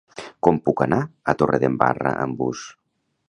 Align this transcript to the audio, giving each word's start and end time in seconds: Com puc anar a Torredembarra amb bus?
Com 0.45 0.55
puc 0.69 0.81
anar 0.85 0.99
a 1.33 1.37
Torredembarra 1.43 2.17
amb 2.25 2.41
bus? 2.43 2.65